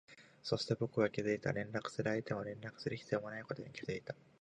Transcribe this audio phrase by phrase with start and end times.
[0.41, 4.15] そして、僕は気づいた、連絡する相手も連絡する必要もないことに気づいた